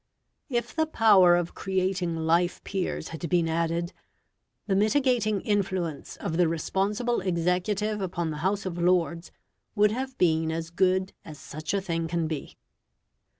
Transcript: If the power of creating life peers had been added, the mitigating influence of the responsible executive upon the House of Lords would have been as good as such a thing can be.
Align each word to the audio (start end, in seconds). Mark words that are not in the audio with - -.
If 0.49 0.75
the 0.75 0.87
power 0.87 1.35
of 1.35 1.53
creating 1.53 2.15
life 2.15 2.63
peers 2.63 3.09
had 3.09 3.29
been 3.29 3.47
added, 3.47 3.93
the 4.65 4.75
mitigating 4.75 5.41
influence 5.41 6.15
of 6.15 6.37
the 6.37 6.47
responsible 6.47 7.19
executive 7.21 8.01
upon 8.01 8.31
the 8.31 8.37
House 8.37 8.65
of 8.65 8.79
Lords 8.79 9.31
would 9.75 9.91
have 9.91 10.17
been 10.17 10.51
as 10.51 10.71
good 10.71 11.13
as 11.23 11.37
such 11.37 11.71
a 11.75 11.81
thing 11.81 12.07
can 12.07 12.27
be. 12.27 12.57